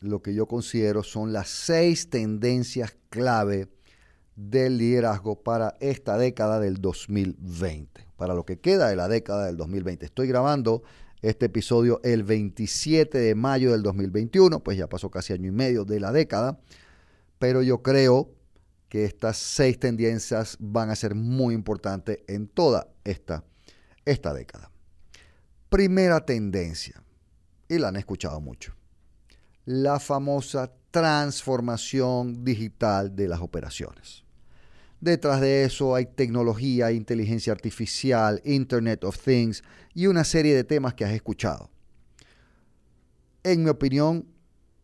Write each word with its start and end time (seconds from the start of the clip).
lo 0.00 0.22
que 0.22 0.34
yo 0.34 0.46
considero 0.46 1.02
son 1.02 1.32
las 1.32 1.48
seis 1.48 2.10
tendencias 2.10 2.96
clave 3.08 3.68
del 4.36 4.76
liderazgo 4.76 5.42
para 5.42 5.76
esta 5.80 6.18
década 6.18 6.60
del 6.60 6.80
2020, 6.80 8.06
para 8.16 8.34
lo 8.34 8.44
que 8.44 8.60
queda 8.60 8.88
de 8.88 8.96
la 8.96 9.08
década 9.08 9.46
del 9.46 9.56
2020. 9.56 10.04
Estoy 10.04 10.28
grabando 10.28 10.82
este 11.22 11.46
episodio 11.46 12.00
el 12.04 12.22
27 12.22 13.18
de 13.18 13.34
mayo 13.34 13.72
del 13.72 13.82
2021, 13.82 14.62
pues 14.62 14.76
ya 14.76 14.88
pasó 14.88 15.10
casi 15.10 15.32
año 15.32 15.48
y 15.48 15.52
medio 15.52 15.84
de 15.84 16.00
la 16.00 16.12
década, 16.12 16.60
pero 17.38 17.62
yo 17.62 17.82
creo 17.82 18.30
que 18.88 19.04
estas 19.04 19.38
seis 19.38 19.78
tendencias 19.78 20.56
van 20.60 20.90
a 20.90 20.96
ser 20.96 21.14
muy 21.14 21.54
importantes 21.54 22.20
en 22.28 22.46
toda 22.46 22.88
esta, 23.04 23.44
esta 24.04 24.34
década. 24.34 24.70
Primera 25.70 26.24
tendencia, 26.24 27.02
y 27.68 27.78
la 27.78 27.88
han 27.88 27.96
escuchado 27.96 28.40
mucho, 28.40 28.76
la 29.66 30.00
famosa 30.00 30.72
transformación 30.90 32.44
digital 32.44 33.14
de 33.14 33.28
las 33.28 33.40
operaciones. 33.40 34.24
Detrás 35.00 35.40
de 35.40 35.64
eso 35.64 35.94
hay 35.94 36.06
tecnología, 36.06 36.90
inteligencia 36.92 37.52
artificial, 37.52 38.40
Internet 38.44 39.04
of 39.04 39.18
Things 39.18 39.62
y 39.92 40.06
una 40.06 40.24
serie 40.24 40.54
de 40.54 40.64
temas 40.64 40.94
que 40.94 41.04
has 41.04 41.12
escuchado. 41.12 41.68
En 43.42 43.62
mi 43.62 43.68
opinión, 43.68 44.26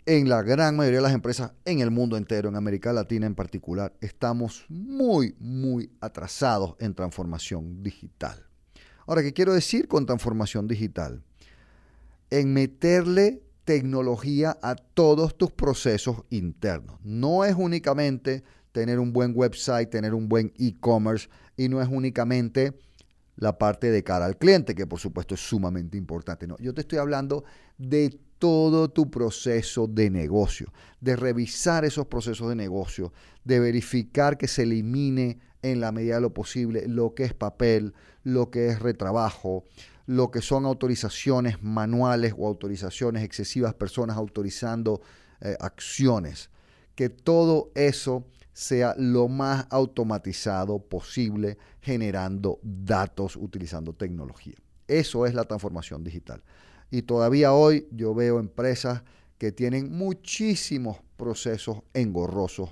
en 0.04 0.28
la 0.28 0.42
gran 0.42 0.76
mayoría 0.76 0.98
de 0.98 1.04
las 1.04 1.14
empresas 1.14 1.52
en 1.64 1.80
el 1.80 1.90
mundo 1.90 2.16
entero, 2.16 2.48
en 2.48 2.56
América 2.56 2.92
Latina 2.92 3.26
en 3.26 3.34
particular, 3.34 3.94
estamos 4.00 4.66
muy, 4.68 5.34
muy 5.38 5.90
atrasados 6.00 6.74
en 6.80 6.94
transformación 6.94 7.82
digital. 7.82 8.46
Ahora, 9.06 9.22
¿qué 9.22 9.32
quiero 9.32 9.54
decir 9.54 9.88
con 9.88 10.06
transformación 10.06 10.66
digital? 10.66 11.22
En 12.30 12.52
meterle 12.52 13.42
tecnología 13.64 14.58
a 14.62 14.74
todos 14.74 15.36
tus 15.36 15.50
procesos 15.50 16.22
internos. 16.30 16.98
No 17.02 17.44
es 17.44 17.54
únicamente 17.56 18.42
tener 18.72 18.98
un 18.98 19.12
buen 19.12 19.32
website, 19.34 19.90
tener 19.90 20.14
un 20.14 20.28
buen 20.28 20.52
e-commerce 20.58 21.28
y 21.56 21.68
no 21.68 21.80
es 21.80 21.88
únicamente 21.88 22.74
la 23.36 23.58
parte 23.58 23.90
de 23.90 24.02
cara 24.02 24.26
al 24.26 24.36
cliente, 24.36 24.74
que 24.74 24.86
por 24.86 24.98
supuesto 24.98 25.34
es 25.34 25.40
sumamente 25.40 25.96
importante. 25.96 26.46
No, 26.46 26.56
yo 26.58 26.74
te 26.74 26.82
estoy 26.82 26.98
hablando 26.98 27.44
de 27.78 28.18
todo 28.38 28.90
tu 28.90 29.10
proceso 29.10 29.86
de 29.86 30.10
negocio, 30.10 30.72
de 31.00 31.16
revisar 31.16 31.84
esos 31.84 32.06
procesos 32.06 32.48
de 32.48 32.56
negocio, 32.56 33.12
de 33.44 33.60
verificar 33.60 34.36
que 34.36 34.48
se 34.48 34.62
elimine 34.62 35.38
en 35.62 35.80
la 35.80 35.92
medida 35.92 36.16
de 36.16 36.22
lo 36.22 36.34
posible 36.34 36.88
lo 36.88 37.14
que 37.14 37.24
es 37.24 37.34
papel, 37.34 37.94
lo 38.24 38.50
que 38.50 38.66
es 38.66 38.80
retrabajo, 38.80 39.64
lo 40.06 40.30
que 40.30 40.40
son 40.40 40.66
autorizaciones 40.66 41.62
manuales 41.62 42.34
o 42.36 42.46
autorizaciones 42.46 43.22
excesivas, 43.22 43.74
personas 43.74 44.16
autorizando 44.16 45.00
eh, 45.40 45.56
acciones. 45.60 46.50
Que 46.94 47.08
todo 47.08 47.70
eso 47.74 48.26
sea 48.52 48.94
lo 48.98 49.28
más 49.28 49.66
automatizado 49.70 50.78
posible, 50.78 51.56
generando 51.80 52.58
datos, 52.62 53.36
utilizando 53.36 53.94
tecnología. 53.94 54.56
Eso 54.86 55.26
es 55.26 55.34
la 55.34 55.44
transformación 55.44 56.04
digital. 56.04 56.42
Y 56.90 57.02
todavía 57.02 57.54
hoy 57.54 57.88
yo 57.90 58.14
veo 58.14 58.38
empresas 58.38 59.02
que 59.38 59.52
tienen 59.52 59.90
muchísimos 59.90 60.98
procesos 61.16 61.78
engorrosos, 61.94 62.70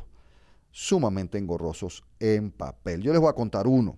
sumamente 0.71 1.38
engorrosos 1.38 2.04
en 2.19 2.50
papel. 2.50 3.00
Yo 3.00 3.12
les 3.12 3.21
voy 3.21 3.31
a 3.31 3.34
contar 3.34 3.66
uno, 3.66 3.97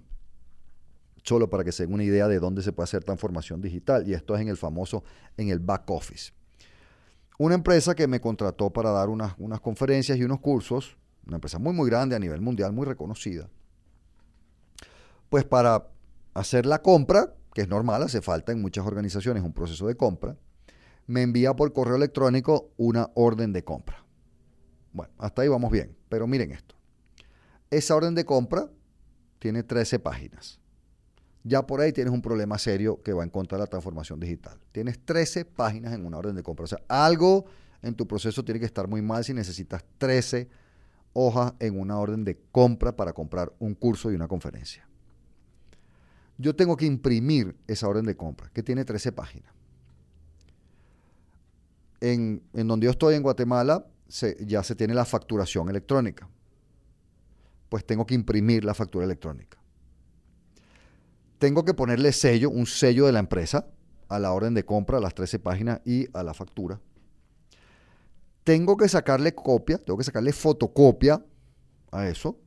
solo 1.23 1.49
para 1.51 1.65
que 1.65 1.73
se 1.73 1.85
den 1.85 1.95
una 1.95 2.05
idea 2.05 2.29
de 2.29 2.39
dónde 2.39 2.63
se 2.63 2.73
puede 2.73 2.85
hacer 2.85 3.05
transformación 3.05 3.61
digital. 3.61 4.09
Y 4.09 4.15
esto 4.15 4.35
es 4.35 4.41
en 4.41 4.49
el 4.49 4.57
famoso, 4.57 5.05
en 5.37 5.49
el 5.49 5.59
back 5.59 5.89
office. 5.91 6.33
Una 7.39 7.55
empresa 7.55 7.95
que 7.95 8.07
me 8.07 8.21
contrató 8.21 8.71
para 8.71 8.91
dar 8.91 9.09
unas, 9.09 9.35
unas 9.39 9.61
conferencias 9.61 10.19
y 10.19 10.25
unos 10.25 10.41
cursos 10.41 10.97
una 11.27 11.37
empresa 11.37 11.59
muy, 11.59 11.73
muy 11.73 11.89
grande 11.89 12.17
a 12.17 12.19
nivel 12.19 12.41
mundial, 12.41 12.73
muy 12.73 12.87
reconocida. 12.87 13.49
Pues 15.29 15.45
para 15.45 15.89
hacer 16.35 16.67
la 16.67 16.83
compra, 16.83 17.35
que 17.55 17.63
es 17.63 17.69
normal, 17.69 18.03
hace 18.03 18.21
falta 18.21 18.53
en 18.53 18.61
muchas 18.61 18.87
organizaciones 18.87 19.43
un 19.43 19.53
proceso 19.53 19.87
de 19.87 19.97
compra, 19.97 20.37
me 21.07 21.23
envía 21.23 21.55
por 21.55 21.73
correo 21.73 21.97
electrónico 21.97 22.71
una 22.77 23.11
orden 23.15 23.53
de 23.53 23.65
compra. 23.65 24.05
Bueno, 24.93 25.13
hasta 25.19 25.43
ahí 25.43 25.49
vamos 25.49 25.71
bien, 25.71 25.97
pero 26.09 26.27
miren 26.27 26.53
esto. 26.53 26.75
Esa 27.71 27.97
orden 27.97 28.15
de 28.15 28.25
compra 28.25 28.69
tiene 29.39 29.63
13 29.63 29.99
páginas. 29.99 30.61
Ya 31.45 31.67
por 31.67 31.81
ahí 31.81 31.93
tienes 31.93 32.13
un 32.13 32.23
problema 32.23 32.59
serio 32.59 33.03
que 33.03 33.13
va 33.13 33.25
en 33.25 33.31
contra 33.31 33.59
de 33.59 33.65
la 33.65 33.67
transformación 33.67 34.21
digital. 34.21 34.59
Tienes 34.71 35.05
13 35.05 35.45
páginas 35.45 35.93
en 35.93 36.07
una 36.07 36.19
orden 36.19 36.37
de 36.37 36.43
compra. 36.43 36.65
O 36.65 36.69
sea, 36.69 36.81
algo 36.89 37.47
en 37.83 37.95
tu 37.95 38.07
proceso 38.07 38.45
tiene 38.45 38.61
que 38.61 38.67
estar 38.67 38.87
muy 38.87 39.03
mal 39.03 39.25
si 39.25 39.35
necesitas 39.35 39.85
13 39.99 40.49
hoja 41.13 41.55
en 41.59 41.79
una 41.79 41.99
orden 41.99 42.25
de 42.25 42.39
compra 42.53 42.97
para 42.97 43.13
comprar 43.13 43.53
un 43.59 43.75
curso 43.75 44.11
y 44.11 44.15
una 44.15 44.29
conferencia. 44.29 44.87
Yo 46.39 46.57
tengo 46.57 46.77
que 46.77 46.87
imprimir 46.87 47.57
esa 47.67 47.89
orden 47.89 48.05
de 48.05 48.17
compra, 48.17 48.51
que 48.53 48.63
tiene 48.63 48.85
13 48.85 49.13
páginas. 49.13 49.53
En, 52.01 52.43
donde 52.53 52.87
yo 52.87 52.91
estoy 52.91 53.15
en 53.15 53.23
Guatemala, 53.23 53.87
ya 54.41 54.63
se 54.63 54.75
tiene 54.75 54.95
la 54.95 55.05
facturación 55.05 55.69
electrónica. 55.69 56.29
Pues 57.69 57.85
tengo 57.85 58.07
que 58.07 58.15
imprimir 58.15 58.65
la 58.65 58.75
factura 58.75 59.05
electrónica. 59.05 59.62
Tengo 61.43 61.65
que 61.65 61.75
ponerle 61.75 62.13
sello, 62.13 62.51
un 62.51 62.67
sello 62.67 63.07
de 63.07 63.13
la 63.13 63.19
empresa, 63.19 63.67
a 64.09 64.19
la 64.19 64.33
orden 64.33 64.55
de 64.55 64.65
compra, 64.65 64.99
a 64.99 65.01
las 65.01 65.15
13 65.15 65.41
páginas 65.41 65.81
y 65.85 66.07
a 66.17 66.23
la 66.23 66.35
factura 66.35 66.81
tengo 68.45 68.77
que 68.77 68.89
sacarle 68.89 69.35
copia, 69.35 69.79
tengo 69.79 69.97
que 69.97 70.05
sacarle 70.05 70.33
fotocopia 70.33 71.25
a 71.91 72.09
eso. 72.09 72.39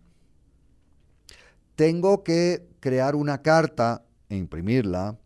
Tengo 1.75 2.23
que 2.23 2.67
crear 2.79 3.15
una 3.15 3.41
carta 3.41 4.05
e 4.29 4.35
imprimirla 4.35 5.17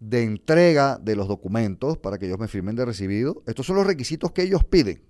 de 0.00 0.22
entrega 0.22 0.98
de 0.98 1.16
los 1.16 1.28
documentos 1.28 1.98
para 1.98 2.18
que 2.18 2.26
ellos 2.26 2.38
me 2.38 2.48
firmen 2.48 2.76
de 2.76 2.84
recibido. 2.84 3.42
Estos 3.46 3.66
son 3.66 3.76
los 3.76 3.86
requisitos 3.86 4.32
que 4.32 4.42
ellos 4.42 4.64
piden. 4.64 5.02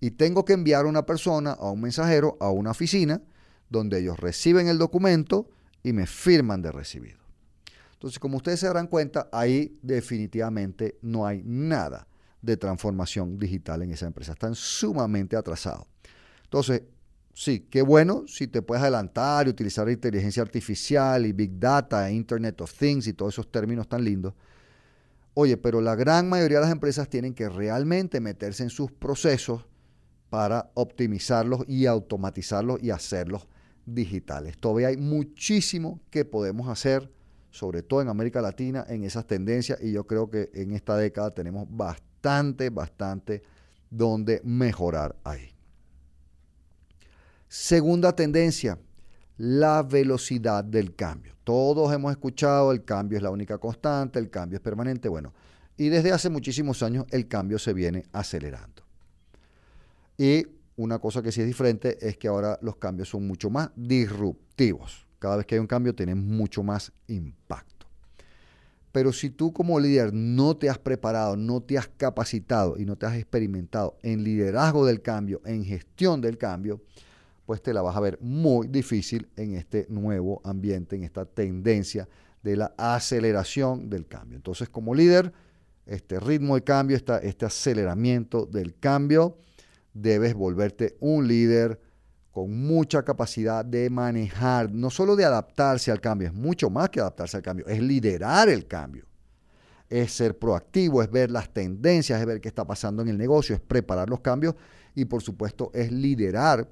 Y 0.00 0.12
tengo 0.12 0.44
que 0.44 0.52
enviar 0.52 0.84
a 0.84 0.88
una 0.88 1.06
persona, 1.06 1.52
a 1.52 1.70
un 1.70 1.80
mensajero, 1.80 2.36
a 2.40 2.50
una 2.50 2.72
oficina, 2.72 3.22
donde 3.70 4.00
ellos 4.00 4.18
reciben 4.18 4.68
el 4.68 4.78
documento 4.78 5.48
y 5.82 5.92
me 5.92 6.06
firman 6.06 6.62
de 6.62 6.72
recibido. 6.72 7.23
Entonces, 7.94 8.18
como 8.18 8.36
ustedes 8.36 8.60
se 8.60 8.66
darán 8.66 8.86
cuenta, 8.86 9.28
ahí 9.32 9.78
definitivamente 9.82 10.98
no 11.02 11.26
hay 11.26 11.42
nada 11.44 12.06
de 12.42 12.56
transformación 12.56 13.38
digital 13.38 13.82
en 13.82 13.92
esa 13.92 14.06
empresa. 14.06 14.32
Están 14.32 14.54
sumamente 14.54 15.36
atrasados. 15.36 15.86
Entonces, 16.44 16.82
sí, 17.32 17.66
qué 17.70 17.82
bueno 17.82 18.24
si 18.26 18.46
te 18.46 18.62
puedes 18.62 18.82
adelantar 18.82 19.46
y 19.46 19.50
utilizar 19.50 19.88
inteligencia 19.88 20.42
artificial 20.42 21.24
y 21.24 21.32
big 21.32 21.58
data, 21.58 22.10
Internet 22.10 22.60
of 22.60 22.72
Things 22.74 23.06
y 23.06 23.14
todos 23.14 23.34
esos 23.34 23.50
términos 23.50 23.88
tan 23.88 24.04
lindos. 24.04 24.34
Oye, 25.32 25.56
pero 25.56 25.80
la 25.80 25.96
gran 25.96 26.28
mayoría 26.28 26.58
de 26.58 26.64
las 26.64 26.72
empresas 26.72 27.08
tienen 27.08 27.34
que 27.34 27.48
realmente 27.48 28.20
meterse 28.20 28.62
en 28.62 28.70
sus 28.70 28.92
procesos 28.92 29.66
para 30.30 30.70
optimizarlos 30.74 31.64
y 31.66 31.86
automatizarlos 31.86 32.82
y 32.82 32.90
hacerlos 32.90 33.48
digitales. 33.86 34.58
Todavía 34.58 34.88
hay 34.88 34.96
muchísimo 34.96 36.00
que 36.10 36.24
podemos 36.24 36.68
hacer, 36.68 37.10
sobre 37.54 37.82
todo 37.82 38.02
en 38.02 38.08
América 38.08 38.42
Latina, 38.42 38.84
en 38.88 39.04
esas 39.04 39.26
tendencias 39.26 39.80
y 39.80 39.92
yo 39.92 40.06
creo 40.06 40.28
que 40.28 40.50
en 40.52 40.72
esta 40.72 40.96
década 40.96 41.30
tenemos 41.30 41.66
bastante 41.70 42.04
bastante, 42.70 43.42
donde 43.90 44.40
mejorar 44.44 45.14
ahí. 45.24 45.50
Segunda 47.48 48.14
tendencia, 48.14 48.78
la 49.36 49.82
velocidad 49.82 50.64
del 50.64 50.94
cambio. 50.94 51.34
Todos 51.44 51.92
hemos 51.92 52.10
escuchado, 52.10 52.72
el 52.72 52.84
cambio 52.84 53.18
es 53.18 53.22
la 53.22 53.30
única 53.30 53.58
constante, 53.58 54.18
el 54.18 54.30
cambio 54.30 54.56
es 54.56 54.62
permanente. 54.62 55.08
Bueno, 55.08 55.32
y 55.76 55.88
desde 55.88 56.12
hace 56.12 56.30
muchísimos 56.30 56.82
años 56.82 57.04
el 57.10 57.28
cambio 57.28 57.58
se 57.58 57.72
viene 57.72 58.04
acelerando. 58.12 58.82
Y 60.16 60.46
una 60.76 60.98
cosa 60.98 61.22
que 61.22 61.30
sí 61.30 61.42
es 61.42 61.46
diferente 61.46 61.98
es 62.00 62.16
que 62.16 62.28
ahora 62.28 62.58
los 62.62 62.76
cambios 62.76 63.08
son 63.08 63.26
mucho 63.26 63.50
más 63.50 63.70
disruptivos. 63.76 65.06
Cada 65.24 65.36
vez 65.36 65.46
que 65.46 65.54
hay 65.54 65.58
un 65.58 65.66
cambio 65.66 65.94
tiene 65.94 66.14
mucho 66.14 66.62
más 66.62 66.92
impacto. 67.06 67.86
Pero 68.92 69.10
si 69.10 69.30
tú 69.30 69.54
como 69.54 69.80
líder 69.80 70.12
no 70.12 70.54
te 70.54 70.68
has 70.68 70.76
preparado, 70.76 71.34
no 71.34 71.62
te 71.62 71.78
has 71.78 71.88
capacitado 71.88 72.78
y 72.78 72.84
no 72.84 72.96
te 72.96 73.06
has 73.06 73.14
experimentado 73.14 73.96
en 74.02 74.22
liderazgo 74.22 74.84
del 74.84 75.00
cambio, 75.00 75.40
en 75.46 75.64
gestión 75.64 76.20
del 76.20 76.36
cambio, 76.36 76.82
pues 77.46 77.62
te 77.62 77.72
la 77.72 77.80
vas 77.80 77.96
a 77.96 78.00
ver 78.00 78.18
muy 78.20 78.68
difícil 78.68 79.26
en 79.36 79.54
este 79.54 79.86
nuevo 79.88 80.42
ambiente, 80.44 80.94
en 80.94 81.04
esta 81.04 81.24
tendencia 81.24 82.06
de 82.42 82.56
la 82.58 82.74
aceleración 82.76 83.88
del 83.88 84.06
cambio. 84.06 84.36
Entonces, 84.36 84.68
como 84.68 84.94
líder, 84.94 85.32
este 85.86 86.20
ritmo 86.20 86.54
de 86.54 86.64
cambio, 86.64 86.98
este 86.98 87.46
aceleramiento 87.46 88.44
del 88.44 88.78
cambio, 88.78 89.38
debes 89.94 90.34
volverte 90.34 90.98
un 91.00 91.26
líder 91.26 91.80
con 92.34 92.66
mucha 92.66 93.04
capacidad 93.04 93.64
de 93.64 93.88
manejar, 93.88 94.68
no 94.72 94.90
solo 94.90 95.14
de 95.14 95.24
adaptarse 95.24 95.92
al 95.92 96.00
cambio, 96.00 96.26
es 96.26 96.34
mucho 96.34 96.68
más 96.68 96.90
que 96.90 96.98
adaptarse 96.98 97.36
al 97.36 97.44
cambio, 97.44 97.64
es 97.68 97.80
liderar 97.80 98.48
el 98.48 98.66
cambio, 98.66 99.06
es 99.88 100.10
ser 100.10 100.36
proactivo, 100.36 101.00
es 101.00 101.08
ver 101.08 101.30
las 101.30 101.54
tendencias, 101.54 102.18
es 102.18 102.26
ver 102.26 102.40
qué 102.40 102.48
está 102.48 102.66
pasando 102.66 103.02
en 103.02 103.08
el 103.08 103.16
negocio, 103.16 103.54
es 103.54 103.60
preparar 103.60 104.10
los 104.10 104.18
cambios 104.18 104.56
y 104.96 105.04
por 105.04 105.22
supuesto 105.22 105.70
es 105.72 105.92
liderar 105.92 106.68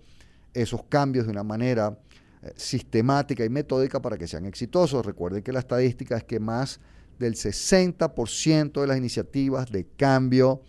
esos 0.53 0.83
cambios 0.89 1.27
de 1.27 1.31
una 1.31 1.45
manera 1.45 1.97
eh, 2.43 2.53
sistemática 2.57 3.45
y 3.45 3.49
metódica 3.49 4.03
para 4.03 4.19
que 4.19 4.27
sean 4.27 4.47
exitosos. 4.47 5.07
Recuerden 5.07 5.45
que 5.45 5.53
la 5.53 5.61
estadística 5.61 6.17
es 6.17 6.25
que 6.25 6.41
más 6.41 6.81
del 7.21 7.35
60% 7.35 8.81
de 8.81 8.87
las 8.89 8.99
iniciativas 8.99 9.71
de 9.71 9.87
cambio 9.97 10.61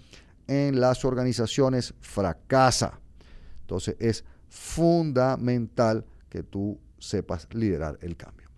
en 0.45 0.79
las 0.79 1.03
organizaciones 1.03 1.95
fracasa. 1.99 2.99
Entonces 3.61 3.95
es 3.97 4.23
fundamental 4.53 6.05
que 6.29 6.43
tú 6.43 6.79
sepas 6.99 7.47
liderar 7.53 7.97
el 8.01 8.15
cambio. 8.15 8.49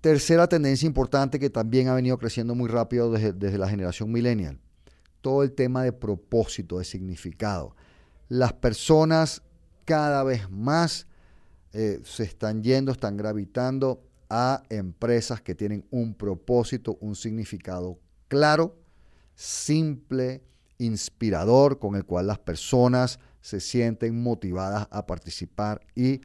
Tercera 0.00 0.46
tendencia 0.46 0.86
importante 0.86 1.40
que 1.40 1.50
también 1.50 1.88
ha 1.88 1.94
venido 1.94 2.16
creciendo 2.16 2.54
muy 2.54 2.68
rápido 2.68 3.10
desde, 3.10 3.32
desde 3.32 3.58
la 3.58 3.68
generación 3.68 4.12
millennial, 4.12 4.60
todo 5.20 5.42
el 5.42 5.52
tema 5.52 5.82
de 5.82 5.92
propósito, 5.92 6.78
de 6.78 6.84
significado. 6.84 7.74
Las 8.28 8.52
personas 8.52 9.42
cada 9.84 10.22
vez 10.22 10.48
más 10.48 11.08
eh, 11.72 12.00
se 12.04 12.22
están 12.22 12.62
yendo, 12.62 12.92
están 12.92 13.16
gravitando 13.16 14.00
a 14.30 14.62
empresas 14.70 15.42
que 15.42 15.56
tienen 15.56 15.84
un 15.90 16.14
propósito, 16.14 16.98
un 17.00 17.16
significado 17.16 17.98
claro, 18.28 18.76
simple, 19.34 20.44
inspirador, 20.78 21.80
con 21.80 21.96
el 21.96 22.04
cual 22.04 22.28
las 22.28 22.38
personas 22.38 23.18
se 23.42 23.60
sienten 23.60 24.22
motivadas 24.22 24.88
a 24.90 25.06
participar 25.06 25.82
y 25.94 26.22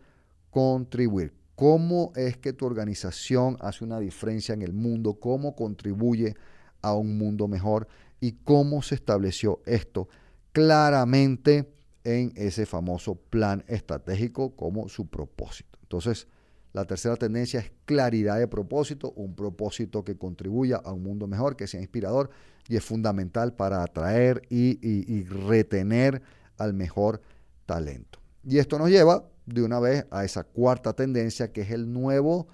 contribuir. 0.50 1.34
¿Cómo 1.56 2.14
es 2.16 2.38
que 2.38 2.54
tu 2.54 2.66
organización 2.66 3.58
hace 3.60 3.84
una 3.84 4.00
diferencia 4.00 4.54
en 4.54 4.62
el 4.62 4.74
mundo? 4.74 5.20
¿Cómo 5.20 5.56
contribuye 5.56 6.36
a 6.82 6.94
un 6.94 7.18
mundo 7.18 7.50
mejor? 7.50 7.90
¿Y 8.22 8.32
cómo 8.44 8.82
se 8.82 8.96
estableció 8.96 9.62
esto 9.66 10.08
claramente 10.54 11.68
en 12.08 12.32
ese 12.36 12.66
famoso 12.66 13.16
plan 13.16 13.66
estratégico 13.68 14.56
como 14.56 14.88
su 14.88 15.08
propósito. 15.08 15.78
Entonces, 15.82 16.26
la 16.72 16.86
tercera 16.86 17.18
tendencia 17.18 17.60
es 17.60 17.72
claridad 17.84 18.40
de 18.40 18.48
propósito, 18.48 19.12
un 19.18 19.36
propósito 19.36 20.06
que 20.06 20.18
contribuya 20.18 20.78
a 20.78 20.94
un 20.94 21.04
mundo 21.04 21.28
mejor, 21.28 21.58
que 21.58 21.68
sea 21.68 21.82
inspirador 21.82 22.30
y 22.70 22.78
es 22.78 22.84
fundamental 22.86 23.56
para 23.56 23.84
atraer 23.84 24.42
y, 24.50 25.24
retener 25.26 26.22
al 26.58 26.74
mejor 26.74 27.22
talento. 27.66 28.20
Y 28.44 28.58
esto 28.60 28.78
nos 28.80 28.90
lleva 28.90 29.24
de 29.46 29.62
una 29.64 29.80
vez 29.80 30.06
a 30.12 30.26
esa 30.26 30.44
cuarta 30.44 30.94
tendencia 30.94 31.52
que 31.52 31.62
es 31.62 31.72
el 31.72 31.92
nuevo, 31.92 32.48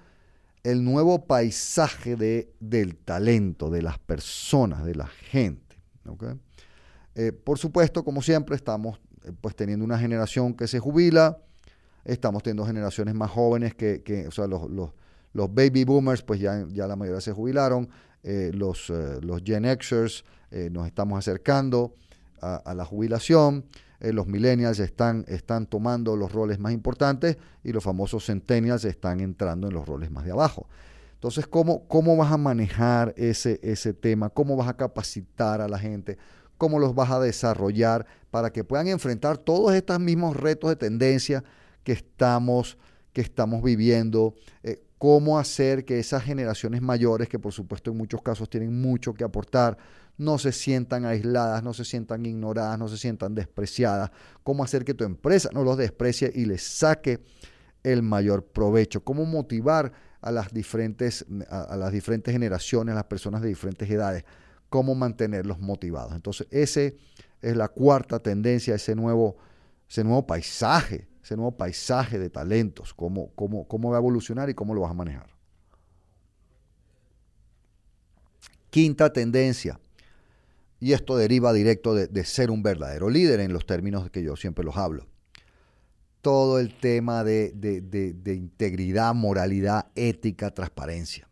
el 0.62 0.84
nuevo 0.84 1.26
paisaje 1.26 2.16
de, 2.16 2.52
del 2.60 2.96
talento, 2.96 3.70
de 3.70 3.82
las 3.82 3.98
personas, 3.98 4.84
de 4.84 4.94
la 4.94 5.06
gente. 5.06 5.76
Eh, 7.14 7.32
por 7.32 7.58
supuesto, 7.58 8.04
como 8.04 8.22
siempre, 8.22 8.56
estamos 8.56 9.00
eh, 9.24 9.32
pues 9.40 9.54
teniendo 9.54 9.84
una 9.84 9.98
generación 9.98 10.54
que 10.54 10.66
se 10.66 10.78
jubila, 10.78 11.38
estamos 12.04 12.42
teniendo 12.42 12.66
generaciones 12.66 13.14
más 13.14 13.30
jóvenes 13.30 13.74
que, 13.74 14.26
o 14.28 14.30
sea, 14.30 14.46
los, 14.46 14.90
baby 15.32 15.84
boomers, 15.84 16.22
pues 16.22 16.40
ya, 16.40 16.66
ya 16.70 16.86
la 16.86 16.96
mayoría 16.96 17.20
se 17.20 17.32
jubilaron, 17.32 17.88
eh, 18.22 18.50
los, 18.54 18.90
los 18.90 19.42
Gen 19.44 19.64
Xers 19.64 20.24
nos 20.70 20.86
estamos 20.86 21.18
acercando 21.18 21.94
a, 22.40 22.74
la 22.74 22.84
jubilación, 22.84 23.64
los 24.12 24.26
millennials 24.26 24.78
están, 24.80 25.24
están 25.28 25.66
tomando 25.66 26.16
los 26.16 26.32
roles 26.32 26.58
más 26.58 26.72
importantes 26.72 27.38
y 27.62 27.72
los 27.72 27.82
famosos 27.82 28.26
centennials 28.26 28.84
están 28.84 29.20
entrando 29.20 29.68
en 29.68 29.74
los 29.74 29.86
roles 29.86 30.10
más 30.10 30.24
de 30.24 30.32
abajo. 30.32 30.68
Entonces, 31.14 31.46
¿cómo, 31.46 31.88
cómo 31.88 32.16
vas 32.16 32.32
a 32.32 32.36
manejar 32.36 33.14
ese, 33.16 33.58
ese 33.62 33.94
tema? 33.94 34.28
¿Cómo 34.28 34.56
vas 34.56 34.68
a 34.68 34.76
capacitar 34.76 35.60
a 35.60 35.68
la 35.68 35.78
gente? 35.78 36.18
cómo 36.58 36.78
los 36.78 36.94
vas 36.94 37.10
a 37.10 37.20
desarrollar 37.20 38.06
para 38.30 38.50
que 38.50 38.64
puedan 38.64 38.88
enfrentar 38.88 39.38
todos 39.38 39.74
estos 39.74 40.00
mismos 40.00 40.36
retos 40.36 40.70
de 40.70 40.76
tendencia 40.76 41.44
que 41.82 41.92
estamos, 41.92 42.78
que 43.12 43.20
estamos 43.20 43.62
viviendo, 43.62 44.34
eh, 44.62 44.82
cómo 45.04 45.38
hacer 45.38 45.84
que 45.84 45.98
esas 45.98 46.22
generaciones 46.22 46.80
mayores, 46.80 47.28
que 47.28 47.38
por 47.38 47.52
supuesto 47.52 47.90
en 47.90 47.98
muchos 47.98 48.22
casos 48.22 48.48
tienen 48.48 48.80
mucho 48.80 49.12
que 49.12 49.22
aportar, 49.22 49.76
no 50.16 50.38
se 50.38 50.50
sientan 50.50 51.04
aisladas, 51.04 51.62
no 51.62 51.74
se 51.74 51.84
sientan 51.84 52.24
ignoradas, 52.24 52.78
no 52.78 52.88
se 52.88 52.96
sientan 52.96 53.34
despreciadas, 53.34 54.10
cómo 54.42 54.64
hacer 54.64 54.82
que 54.82 54.94
tu 54.94 55.04
empresa 55.04 55.50
no 55.52 55.62
los 55.62 55.76
desprecie 55.76 56.32
y 56.34 56.46
les 56.46 56.62
saque 56.62 57.20
el 57.82 58.02
mayor 58.02 58.46
provecho, 58.46 59.04
cómo 59.04 59.26
motivar 59.26 59.92
a 60.22 60.32
las 60.32 60.54
diferentes, 60.54 61.26
a 61.50 61.76
las 61.76 61.92
diferentes 61.92 62.32
generaciones, 62.32 62.94
a 62.94 62.96
las 62.96 63.04
personas 63.04 63.42
de 63.42 63.48
diferentes 63.48 63.90
edades 63.90 64.24
cómo 64.70 64.94
mantenerlos 64.94 65.60
motivados. 65.60 66.14
Entonces, 66.14 66.46
esa 66.50 66.80
es 67.42 67.56
la 67.56 67.68
cuarta 67.68 68.20
tendencia, 68.20 68.74
ese 68.74 68.94
nuevo, 68.94 69.36
ese 69.86 70.02
nuevo 70.02 70.26
paisaje, 70.26 71.06
ese 71.24 71.36
nuevo 71.36 71.56
paisaje 71.56 72.18
de 72.18 72.28
talentos, 72.28 72.92
cómo, 72.92 73.30
cómo, 73.34 73.66
cómo 73.66 73.90
va 73.90 73.96
a 73.96 74.00
evolucionar 74.00 74.50
y 74.50 74.54
cómo 74.54 74.74
lo 74.74 74.82
vas 74.82 74.90
a 74.90 74.94
manejar. 74.94 75.26
Quinta 78.68 79.10
tendencia, 79.10 79.80
y 80.80 80.92
esto 80.92 81.16
deriva 81.16 81.54
directo 81.54 81.94
de, 81.94 82.24
ser 82.24 82.50
un 82.50 82.62
verdadero 82.62 83.08
líder 83.08 83.40
en 83.40 83.54
los 83.54 83.64
términos 83.64 84.10
que 84.10 84.22
yo 84.22 84.36
siempre 84.36 84.66
los 84.66 84.76
hablo. 84.76 85.06
Todo 86.20 86.58
el 86.58 86.78
tema 86.78 87.24
de, 87.24 87.52
de 87.54 88.34
integridad, 88.34 89.14
moralidad, 89.14 89.86
ética, 89.94 90.50
transparencia. 90.50 91.26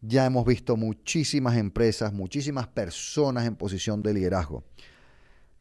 Ya 0.00 0.24
hemos 0.24 0.46
visto 0.46 0.76
muchísimas 0.76 1.58
empresas, 1.58 2.14
muchísimas 2.14 2.66
personas 2.68 3.46
en 3.46 3.56
posición 3.56 4.02
de 4.02 4.14
liderazgo 4.14 4.64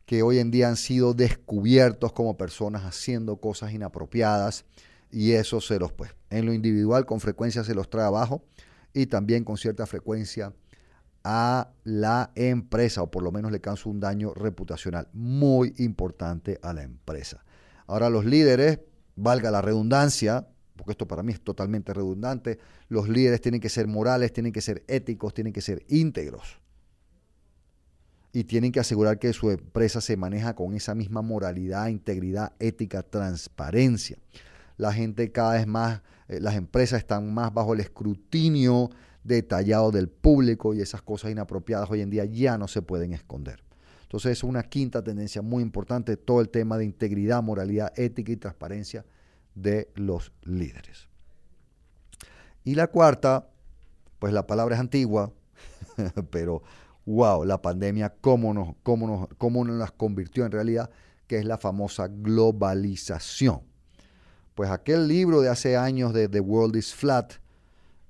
que 0.08 0.24
hoy 0.24 0.40
en 0.40 0.52
día 0.52 0.70
han 0.70 0.78
sido 0.78 1.14
descubiertos 1.14 2.14
como 2.14 2.38
personas 2.38 2.84
haciendo 2.86 3.42
cosas 3.42 3.74
inapropiadas 3.74 4.64
y 5.12 5.34
eso 5.34 5.60
se 5.60 5.80
los, 5.80 5.92
pues, 5.92 6.16
en 6.30 6.46
lo 6.46 6.54
individual 6.54 7.06
con 7.06 7.20
frecuencia 7.20 7.66
se 7.66 7.76
los 7.76 7.90
trae 7.90 8.06
abajo 8.06 8.42
y 8.94 9.08
también 9.08 9.44
con 9.44 9.58
cierta 9.58 9.86
frecuencia 9.86 10.54
a 11.26 11.72
la 11.84 12.32
empresa 12.36 13.04
o 13.04 13.12
por 13.12 13.22
lo 13.22 13.34
menos 13.34 13.52
le 13.52 13.60
causa 13.60 13.90
un 13.90 14.00
daño 14.00 14.34
reputacional 14.34 15.10
muy 15.12 15.74
importante 15.78 16.58
a 16.62 16.72
la 16.72 16.84
empresa. 16.84 17.44
Ahora 17.86 18.10
los 18.10 18.24
líderes, 18.24 18.80
valga 19.18 19.52
la 19.52 19.62
redundancia, 19.62 20.48
porque 20.78 20.92
esto 20.92 21.06
para 21.06 21.22
mí 21.22 21.34
es 21.34 21.42
totalmente 21.42 21.94
redundante, 21.94 22.60
los 22.88 23.10
líderes 23.10 23.42
tienen 23.42 23.60
que 23.60 23.68
ser 23.68 23.88
morales, 23.88 24.32
tienen 24.32 24.54
que 24.54 24.62
ser 24.62 24.86
éticos, 24.88 25.34
tienen 25.34 25.52
que 25.52 25.60
ser 25.60 25.84
íntegros. 25.90 26.62
Y 28.34 28.44
tienen 28.44 28.72
que 28.72 28.80
asegurar 28.80 29.20
que 29.20 29.34
su 29.34 29.50
empresa 29.50 30.02
se 30.02 30.18
maneja 30.18 30.54
con 30.54 30.74
esa 30.74 30.94
misma 30.94 31.22
moralidad, 31.22 31.88
integridad, 31.88 32.54
ética, 32.60 33.04
transparencia. 33.04 34.18
La 34.76 34.94
gente 34.94 35.32
cada 35.32 35.54
vez 35.54 35.66
más, 35.66 36.02
eh, 36.28 36.40
las 36.40 36.56
empresas 36.56 37.00
están 37.00 37.34
más 37.34 37.54
bajo 37.54 37.74
el 37.74 37.80
escrutinio 37.80 38.90
detallado 39.24 39.92
del 39.92 40.08
público 40.08 40.74
y 40.74 40.82
esas 40.82 41.02
cosas 41.02 41.32
inapropiadas 41.32 41.90
hoy 41.90 42.02
en 42.02 42.10
día 42.10 42.26
ya 42.26 42.58
no 42.58 42.68
se 42.68 42.82
pueden 42.82 43.14
esconder. 43.14 43.64
Entonces 44.04 44.32
es 44.32 44.44
una 44.44 44.64
quinta 44.64 45.04
tendencia 45.04 45.42
muy 45.42 45.62
importante, 45.62 46.16
todo 46.16 46.40
el 46.40 46.50
tema 46.50 46.78
de 46.78 46.86
integridad, 46.86 47.44
moralidad, 47.44 47.92
ética 47.98 48.32
y 48.32 48.38
transparencia 48.38 49.06
de 49.54 49.90
los 49.96 50.32
líderes. 50.44 51.10
Y 52.64 52.76
la 52.76 52.88
cuarta, 52.88 53.50
pues 54.20 54.32
la 54.32 54.48
palabra 54.48 54.76
es 54.76 54.80
antigua, 54.80 55.34
pero 56.32 56.64
wow, 57.08 57.46
la 57.46 57.62
pandemia, 57.62 58.14
cómo 58.22 58.54
nos, 58.54 58.76
cómo, 58.84 59.08
nos, 59.08 59.28
cómo 59.38 59.66
nos 59.66 59.78
las 59.78 59.92
convirtió 59.92 60.46
en 60.46 60.52
realidad, 60.52 60.90
que 61.26 61.40
es 61.40 61.46
la 61.46 61.58
famosa 61.58 62.08
globalización. 62.08 63.62
Pues 64.54 64.70
aquel 64.70 65.08
libro 65.08 65.42
de 65.42 65.50
hace 65.50 65.78
años 65.78 66.14
de 66.14 66.28
The 66.28 66.42
World 66.42 66.76
is 66.76 66.94
Flat, 66.94 67.34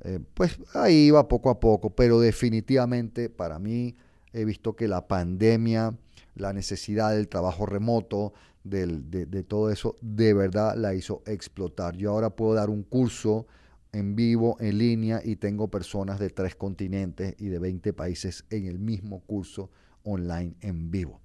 eh, 0.04 0.20
pues 0.34 0.58
ahí 0.74 1.08
iba 1.08 1.28
poco 1.28 1.50
a 1.50 1.60
poco, 1.60 1.92
pero 1.92 2.20
definitivamente 2.20 3.30
para 3.30 3.60
mí 3.60 3.96
he 4.34 4.46
visto 4.46 4.76
que 4.76 4.88
la 4.88 5.08
pandemia, 5.08 5.96
la 6.36 6.54
necesidad 6.54 7.12
del 7.12 7.28
trabajo 7.28 7.66
remoto, 7.66 8.34
de, 8.64 9.44
todo 9.48 9.72
eso, 9.72 9.98
de 10.02 10.34
verdad 10.34 10.76
la 10.76 10.94
hizo 10.94 11.22
explotar. 11.26 11.96
Yo 11.96 12.12
ahora 12.12 12.32
puedo 12.32 12.54
dar 12.54 12.70
un 12.70 12.84
curso 12.84 13.48
en 13.92 14.16
vivo, 14.16 14.58
en 14.60 14.78
línea, 14.78 15.22
y 15.24 15.38
tengo 15.38 15.70
personas 15.70 16.20
de 16.20 16.30
tres 16.30 16.56
continentes 16.56 17.36
y 17.40 17.48
de 17.48 17.60
20 17.60 17.94
países 17.94 18.46
en 18.50 18.66
el 18.66 18.80
mismo 18.80 19.22
curso 19.22 19.70
online 20.04 20.56
en 20.62 20.92
vivo. 20.92 21.22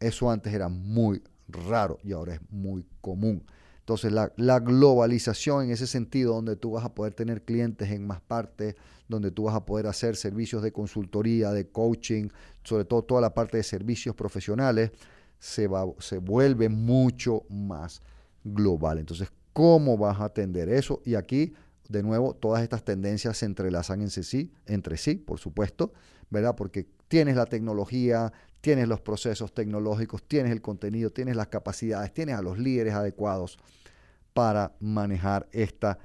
Eso 0.00 0.30
antes 0.30 0.52
era 0.52 0.68
muy 0.68 1.22
raro 1.48 1.98
y 2.02 2.12
ahora 2.12 2.34
es 2.34 2.40
muy 2.50 2.84
común. 3.00 3.44
Entonces 3.80 4.12
la, 4.12 4.32
la, 4.36 4.60
globalización 4.60 5.64
en 5.64 5.70
ese 5.70 5.86
sentido, 5.86 6.34
donde 6.34 6.56
tú 6.56 6.72
vas 6.72 6.84
a 6.84 6.94
poder 6.94 7.14
tener 7.14 7.42
clientes 7.42 7.90
en 7.90 8.06
más 8.06 8.20
partes, 8.20 8.76
donde 9.08 9.30
tú 9.30 9.44
vas 9.44 9.54
a 9.54 9.64
poder 9.64 9.86
hacer 9.86 10.14
servicios 10.14 10.62
de 10.62 10.72
consultoría, 10.72 11.52
de 11.52 11.68
coaching, 11.68 12.28
sobre 12.62 12.84
todo 12.84 13.02
toda 13.02 13.22
la 13.22 13.32
parte 13.32 13.56
de 13.56 13.62
servicios 13.62 14.14
profesionales, 14.14 14.90
se, 15.38 15.66
va, 15.68 15.86
se 15.98 16.18
vuelve 16.18 16.68
mucho 16.68 17.44
más 17.48 18.02
global. 18.44 18.98
Entonces, 18.98 19.32
¿cómo 19.52 19.96
vas 19.96 20.20
a 20.20 20.26
atender 20.26 20.68
eso? 20.68 21.00
Y 21.04 21.14
aquí, 21.14 21.54
de 21.88 22.02
nuevo, 22.02 22.34
todas 22.34 22.62
estas 22.62 22.84
tendencias 22.84 23.38
se 23.38 23.46
entrelazan 23.46 24.02
entre 24.02 24.22
sí, 24.22 24.52
entre 24.66 24.96
sí, 24.98 25.16
por 25.16 25.38
supuesto, 25.38 25.92
¿verdad? 26.30 26.54
Porque 26.54 26.86
tienes 27.08 27.34
la 27.36 27.46
tecnología, 27.46 28.32
tienes 28.60 28.86
los 28.88 29.00
procesos 29.00 29.54
tecnológicos, 29.54 30.22
tienes 30.22 30.52
el 30.52 30.60
contenido, 30.60 31.10
tienes 31.10 31.34
las 31.34 31.48
capacidades, 31.48 32.12
tienes 32.12 32.36
a 32.36 32.42
los 32.42 32.58
líderes 32.58 32.94
adecuados 32.94 33.58
para 34.34 34.76
manejar 34.80 35.48
esta 35.50 35.98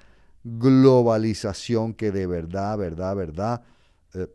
globalización 0.44 1.94
que 1.94 2.12
de 2.12 2.28
verdad, 2.28 2.78
verdad, 2.78 3.16
verdad 3.16 3.62
eh, 4.13 4.28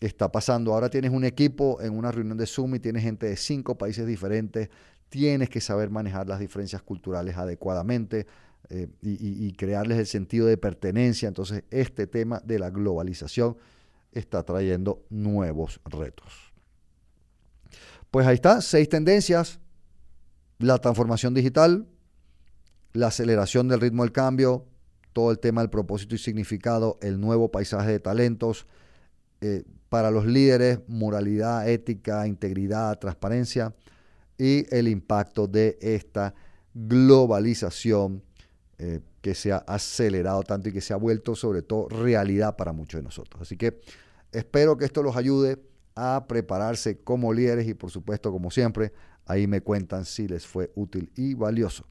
está 0.00 0.30
pasando. 0.32 0.74
Ahora 0.74 0.90
tienes 0.90 1.12
un 1.12 1.24
equipo 1.24 1.80
en 1.80 1.96
una 1.96 2.10
reunión 2.10 2.36
de 2.36 2.46
Zoom 2.46 2.74
y 2.74 2.80
tienes 2.80 3.04
gente 3.04 3.26
de 3.26 3.36
cinco 3.36 3.78
países 3.78 4.06
diferentes. 4.06 4.68
Tienes 5.08 5.48
que 5.48 5.60
saber 5.60 5.90
manejar 5.90 6.28
las 6.28 6.40
diferencias 6.40 6.82
culturales 6.82 7.36
adecuadamente 7.36 8.26
eh, 8.68 8.88
y, 9.02 9.52
crearles 9.52 9.98
el 9.98 10.06
sentido 10.06 10.46
de 10.46 10.56
pertenencia. 10.56 11.28
Entonces, 11.28 11.64
este 11.70 12.06
tema 12.06 12.40
de 12.44 12.58
la 12.58 12.70
globalización 12.70 13.56
está 14.12 14.42
trayendo 14.42 15.04
nuevos 15.10 15.80
retos. 15.84 16.52
Pues 18.10 18.26
ahí 18.26 18.34
está, 18.34 18.60
seis 18.60 18.88
tendencias. 18.88 19.58
La 20.58 20.78
transformación 20.78 21.34
digital, 21.34 21.86
la 22.92 23.08
aceleración 23.08 23.68
del 23.68 23.80
ritmo 23.80 24.04
del 24.04 24.12
cambio, 24.12 24.66
todo 25.12 25.30
el 25.30 25.38
tema 25.38 25.60
del 25.60 25.70
propósito 25.70 26.14
y 26.14 26.18
significado, 26.18 26.98
el 27.02 27.20
nuevo 27.20 27.50
paisaje 27.50 27.90
de 27.90 28.00
talentos, 28.00 28.66
eh, 29.40 29.64
para 29.88 30.10
los 30.10 30.24
líderes, 30.24 30.78
moralidad, 30.88 31.68
ética, 31.68 32.26
integridad, 32.26 32.98
transparencia 32.98 33.74
y 34.38 34.64
el 34.74 34.88
impacto 34.88 35.46
de 35.46 35.78
esta 35.82 36.34
globalización 36.72 38.22
eh, 38.84 38.98
que 39.20 39.36
se 39.36 39.52
ha 39.52 39.58
acelerado 39.58 40.42
tanto 40.42 40.68
y 40.68 40.72
que 40.72 40.80
se 40.80 40.92
ha 40.92 40.96
vuelto 40.96 41.36
sobre 41.36 41.62
todo 41.62 41.88
realidad 41.88 42.56
para 42.56 42.72
muchos 42.72 42.98
de 42.98 43.04
nosotros. 43.04 43.40
Así 43.40 43.56
que 43.56 43.80
espero 44.32 44.76
que 44.76 44.84
esto 44.84 45.04
los 45.04 45.16
ayude 45.16 45.62
a 45.94 46.24
prepararse 46.26 46.98
como 46.98 47.32
líderes 47.32 47.68
y 47.68 47.74
por 47.74 47.92
supuesto 47.92 48.32
como 48.32 48.50
siempre, 48.50 48.92
ahí 49.24 49.46
me 49.46 49.60
cuentan 49.60 50.04
si 50.04 50.26
les 50.26 50.48
fue 50.48 50.72
útil 50.74 51.12
y 51.14 51.34
valioso. 51.34 51.86